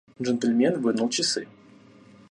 [0.23, 1.41] Джентльмен вынул часы.